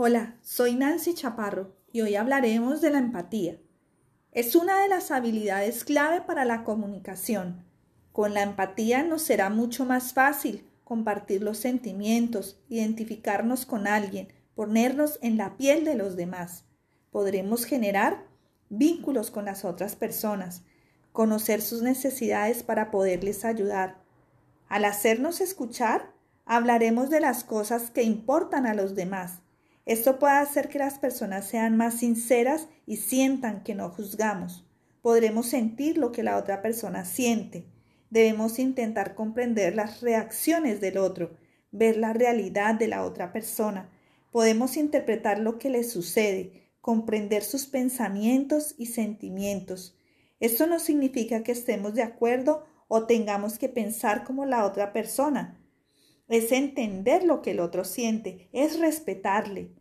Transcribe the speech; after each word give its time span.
Hola, 0.00 0.36
soy 0.42 0.76
Nancy 0.76 1.12
Chaparro 1.12 1.74
y 1.90 2.02
hoy 2.02 2.14
hablaremos 2.14 2.80
de 2.80 2.90
la 2.90 3.00
empatía. 3.00 3.58
Es 4.30 4.54
una 4.54 4.80
de 4.80 4.86
las 4.86 5.10
habilidades 5.10 5.82
clave 5.82 6.20
para 6.20 6.44
la 6.44 6.62
comunicación. 6.62 7.64
Con 8.12 8.32
la 8.32 8.44
empatía 8.44 9.02
nos 9.02 9.22
será 9.22 9.50
mucho 9.50 9.84
más 9.84 10.12
fácil 10.12 10.64
compartir 10.84 11.42
los 11.42 11.58
sentimientos, 11.58 12.60
identificarnos 12.68 13.66
con 13.66 13.88
alguien, 13.88 14.28
ponernos 14.54 15.18
en 15.20 15.36
la 15.36 15.56
piel 15.56 15.84
de 15.84 15.96
los 15.96 16.14
demás. 16.14 16.64
Podremos 17.10 17.64
generar 17.64 18.24
vínculos 18.68 19.32
con 19.32 19.46
las 19.46 19.64
otras 19.64 19.96
personas, 19.96 20.62
conocer 21.10 21.60
sus 21.60 21.82
necesidades 21.82 22.62
para 22.62 22.92
poderles 22.92 23.44
ayudar. 23.44 23.96
Al 24.68 24.84
hacernos 24.84 25.40
escuchar, 25.40 26.12
hablaremos 26.44 27.10
de 27.10 27.18
las 27.18 27.42
cosas 27.42 27.90
que 27.90 28.04
importan 28.04 28.64
a 28.64 28.74
los 28.74 28.94
demás. 28.94 29.40
Esto 29.88 30.18
puede 30.18 30.34
hacer 30.34 30.68
que 30.68 30.78
las 30.78 30.98
personas 30.98 31.46
sean 31.46 31.78
más 31.78 32.00
sinceras 32.00 32.68
y 32.84 32.98
sientan 32.98 33.62
que 33.62 33.74
no 33.74 33.88
juzgamos. 33.88 34.66
Podremos 35.00 35.46
sentir 35.46 35.96
lo 35.96 36.12
que 36.12 36.22
la 36.22 36.36
otra 36.36 36.60
persona 36.60 37.06
siente. 37.06 37.64
Debemos 38.10 38.58
intentar 38.58 39.14
comprender 39.14 39.74
las 39.74 40.02
reacciones 40.02 40.82
del 40.82 40.98
otro, 40.98 41.38
ver 41.72 41.96
la 41.96 42.12
realidad 42.12 42.74
de 42.74 42.86
la 42.86 43.02
otra 43.02 43.32
persona. 43.32 43.88
Podemos 44.30 44.76
interpretar 44.76 45.38
lo 45.38 45.58
que 45.58 45.70
le 45.70 45.82
sucede, 45.84 46.68
comprender 46.82 47.42
sus 47.42 47.64
pensamientos 47.64 48.74
y 48.76 48.86
sentimientos. 48.86 49.96
Esto 50.38 50.66
no 50.66 50.80
significa 50.80 51.42
que 51.42 51.52
estemos 51.52 51.94
de 51.94 52.02
acuerdo 52.02 52.66
o 52.88 53.06
tengamos 53.06 53.58
que 53.58 53.70
pensar 53.70 54.24
como 54.24 54.44
la 54.44 54.66
otra 54.66 54.92
persona 54.92 55.58
es 56.28 56.52
entender 56.52 57.24
lo 57.24 57.42
que 57.42 57.52
el 57.52 57.60
otro 57.60 57.84
siente, 57.84 58.48
es 58.52 58.78
respetarle. 58.78 59.72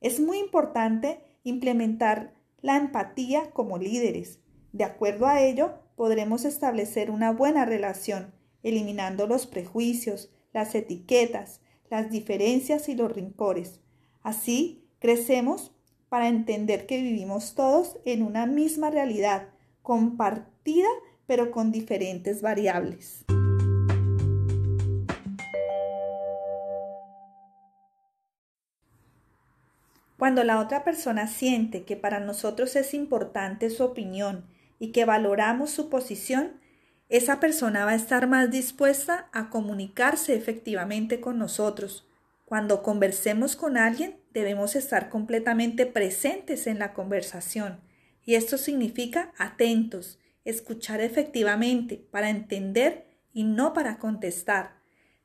Es 0.00 0.20
muy 0.20 0.38
importante 0.38 1.20
implementar 1.42 2.34
la 2.60 2.76
empatía 2.76 3.50
como 3.50 3.78
líderes. 3.78 4.40
De 4.72 4.84
acuerdo 4.84 5.26
a 5.26 5.40
ello, 5.40 5.74
podremos 5.96 6.44
establecer 6.44 7.10
una 7.10 7.32
buena 7.32 7.64
relación, 7.64 8.34
eliminando 8.62 9.26
los 9.26 9.46
prejuicios, 9.46 10.30
las 10.52 10.74
etiquetas, 10.74 11.60
las 11.88 12.10
diferencias 12.10 12.88
y 12.88 12.94
los 12.94 13.12
rincores. 13.12 13.80
Así, 14.22 14.88
crecemos 14.98 15.72
para 16.08 16.28
entender 16.28 16.86
que 16.86 17.00
vivimos 17.00 17.54
todos 17.54 17.98
en 18.04 18.22
una 18.22 18.46
misma 18.46 18.90
realidad, 18.90 19.48
compartida 19.82 20.88
pero 21.26 21.50
con 21.50 21.72
diferentes 21.72 22.42
variables. 22.42 23.24
Cuando 30.18 30.44
la 30.44 30.60
otra 30.60 30.82
persona 30.82 31.26
siente 31.26 31.84
que 31.84 31.96
para 31.96 32.20
nosotros 32.20 32.74
es 32.76 32.94
importante 32.94 33.68
su 33.70 33.84
opinión 33.84 34.46
y 34.78 34.92
que 34.92 35.04
valoramos 35.04 35.70
su 35.70 35.90
posición, 35.90 36.60
esa 37.08 37.38
persona 37.38 37.84
va 37.84 37.92
a 37.92 37.96
estar 37.96 38.26
más 38.26 38.50
dispuesta 38.50 39.28
a 39.32 39.50
comunicarse 39.50 40.34
efectivamente 40.34 41.20
con 41.20 41.38
nosotros. 41.38 42.08
Cuando 42.44 42.82
conversemos 42.82 43.56
con 43.56 43.76
alguien, 43.76 44.18
debemos 44.32 44.74
estar 44.74 45.08
completamente 45.08 45.86
presentes 45.86 46.66
en 46.66 46.78
la 46.78 46.94
conversación. 46.94 47.80
Y 48.24 48.34
esto 48.34 48.58
significa 48.58 49.32
atentos, 49.38 50.18
escuchar 50.44 51.00
efectivamente 51.00 52.04
para 52.10 52.30
entender 52.30 53.06
y 53.32 53.44
no 53.44 53.72
para 53.72 53.98
contestar. 53.98 54.80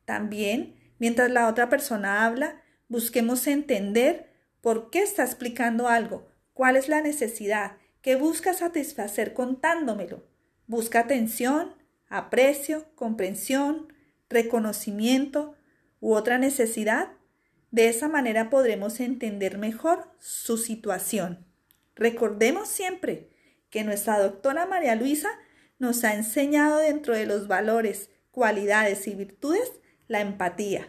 También, 0.06 0.76
mientras 1.00 1.32
la 1.32 1.48
otra 1.48 1.70
persona 1.70 2.26
habla, 2.26 2.62
busquemos 2.90 3.48
entender 3.48 4.31
¿Por 4.62 4.92
qué 4.92 5.02
está 5.02 5.24
explicando 5.24 5.88
algo? 5.88 6.28
¿Cuál 6.54 6.76
es 6.76 6.88
la 6.88 7.02
necesidad? 7.02 7.78
¿Qué 8.02 8.16
busca 8.16 8.54
satisfacer 8.54 9.34
contándomelo? 9.34 10.24
¿Busca 10.68 11.00
atención, 11.00 11.74
aprecio, 12.08 12.86
comprensión, 12.96 13.92
reconocimiento 14.30 15.56
u 16.00 16.14
otra 16.14 16.38
necesidad? 16.38 17.10
De 17.72 17.88
esa 17.88 18.08
manera 18.08 18.50
podremos 18.50 19.00
entender 19.00 19.58
mejor 19.58 20.12
su 20.20 20.58
situación. 20.58 21.46
Recordemos 21.96 22.68
siempre 22.68 23.30
que 23.70 23.84
nuestra 23.84 24.20
doctora 24.20 24.66
María 24.66 24.96
Luisa 24.96 25.30
nos 25.80 26.04
ha 26.04 26.14
enseñado 26.14 26.78
dentro 26.78 27.16
de 27.16 27.26
los 27.26 27.48
valores, 27.48 28.10
cualidades 28.30 29.08
y 29.08 29.16
virtudes 29.16 29.72
la 30.08 30.22
empatía. 30.22 30.88